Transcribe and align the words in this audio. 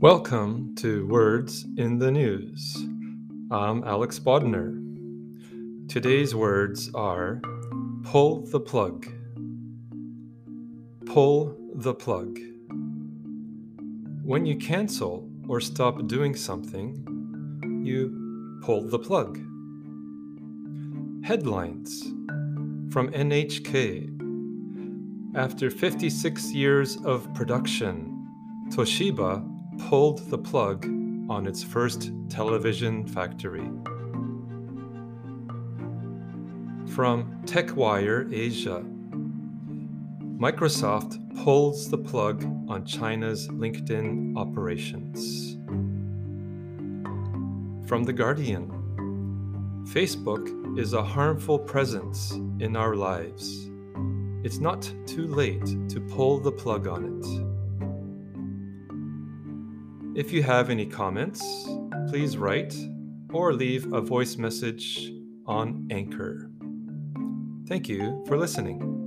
Welcome 0.00 0.74
to 0.76 1.06
Words 1.06 1.64
in 1.78 1.98
the 1.98 2.10
News. 2.10 2.76
I'm 3.50 3.82
Alex 3.82 4.18
Bodnar. 4.18 4.76
Today's 5.88 6.34
words 6.34 6.90
are 6.94 7.40
pull 8.04 8.44
the 8.44 8.60
plug. 8.60 9.06
Pull 11.06 11.56
the 11.76 11.94
plug. 11.94 12.38
When 14.22 14.44
you 14.44 14.56
cancel 14.56 15.30
or 15.48 15.62
stop 15.62 16.06
doing 16.06 16.34
something, 16.36 17.82
you 17.82 18.60
pull 18.62 18.82
the 18.82 18.98
plug. 18.98 19.38
Headlines 21.24 22.02
from 22.92 23.10
NHK. 23.12 24.12
After 25.34 25.70
56 25.70 26.52
years 26.52 26.98
of 27.02 27.32
production, 27.32 28.12
Toshiba 28.68 29.55
pulled 29.78 30.30
the 30.30 30.38
plug 30.38 30.86
on 31.28 31.46
its 31.46 31.62
first 31.62 32.12
television 32.28 33.06
factory. 33.06 33.68
From 36.94 37.42
TechWire 37.44 38.32
Asia 38.32 38.84
Microsoft 40.38 41.18
pulls 41.42 41.88
the 41.90 41.98
plug 41.98 42.44
on 42.68 42.84
China's 42.84 43.48
LinkedIn 43.48 44.36
operations. 44.36 45.56
From 47.88 48.04
The 48.04 48.12
Guardian 48.12 48.72
Facebook 49.84 50.78
is 50.78 50.92
a 50.92 51.02
harmful 51.02 51.58
presence 51.58 52.32
in 52.58 52.76
our 52.76 52.96
lives. 52.96 53.70
It's 54.42 54.58
not 54.58 54.92
too 55.06 55.26
late 55.26 55.64
to 55.88 56.00
pull 56.00 56.38
the 56.38 56.52
plug 56.52 56.86
on 56.86 57.04
it. 57.04 57.55
If 60.16 60.32
you 60.32 60.42
have 60.44 60.70
any 60.70 60.86
comments, 60.86 61.42
please 62.08 62.38
write 62.38 62.74
or 63.34 63.52
leave 63.52 63.92
a 63.92 64.00
voice 64.00 64.38
message 64.38 65.12
on 65.44 65.88
Anchor. 65.90 66.50
Thank 67.68 67.86
you 67.86 68.24
for 68.26 68.38
listening. 68.38 69.05